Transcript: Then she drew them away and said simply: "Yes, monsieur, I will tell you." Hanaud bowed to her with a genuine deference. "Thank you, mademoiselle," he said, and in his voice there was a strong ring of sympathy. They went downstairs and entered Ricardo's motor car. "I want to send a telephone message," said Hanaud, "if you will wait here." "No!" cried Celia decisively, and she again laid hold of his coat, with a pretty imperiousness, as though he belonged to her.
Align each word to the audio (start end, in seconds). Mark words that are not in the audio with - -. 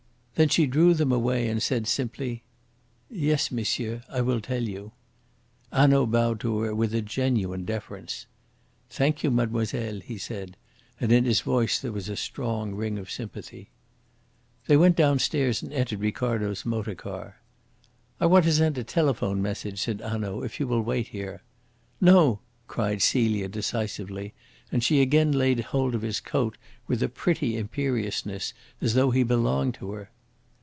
Then 0.35 0.49
she 0.49 0.65
drew 0.65 0.95
them 0.95 1.11
away 1.11 1.47
and 1.49 1.61
said 1.61 1.85
simply: 1.85 2.41
"Yes, 3.11 3.51
monsieur, 3.51 4.01
I 4.09 4.21
will 4.21 4.41
tell 4.41 4.63
you." 4.63 4.91
Hanaud 5.71 6.07
bowed 6.07 6.39
to 6.39 6.61
her 6.61 6.73
with 6.73 6.95
a 6.95 7.01
genuine 7.03 7.63
deference. 7.63 8.25
"Thank 8.89 9.23
you, 9.23 9.29
mademoiselle," 9.29 9.99
he 9.99 10.17
said, 10.17 10.57
and 10.99 11.11
in 11.11 11.25
his 11.25 11.41
voice 11.41 11.79
there 11.79 11.91
was 11.91 12.09
a 12.09 12.15
strong 12.15 12.73
ring 12.73 12.97
of 12.97 13.11
sympathy. 13.11 13.69
They 14.65 14.75
went 14.77 14.95
downstairs 14.95 15.61
and 15.61 15.71
entered 15.71 15.99
Ricardo's 15.99 16.65
motor 16.65 16.95
car. 16.95 17.39
"I 18.19 18.25
want 18.25 18.45
to 18.45 18.53
send 18.53 18.79
a 18.79 18.83
telephone 18.83 19.43
message," 19.43 19.79
said 19.79 20.01
Hanaud, 20.01 20.41
"if 20.41 20.59
you 20.59 20.65
will 20.67 20.81
wait 20.81 21.09
here." 21.09 21.43
"No!" 21.99 22.39
cried 22.67 23.03
Celia 23.03 23.47
decisively, 23.47 24.33
and 24.71 24.83
she 24.83 25.01
again 25.03 25.33
laid 25.33 25.59
hold 25.59 25.93
of 25.93 26.01
his 26.01 26.19
coat, 26.19 26.57
with 26.87 27.03
a 27.03 27.09
pretty 27.09 27.55
imperiousness, 27.57 28.53
as 28.81 28.95
though 28.95 29.11
he 29.11 29.21
belonged 29.21 29.75
to 29.75 29.91
her. 29.91 30.09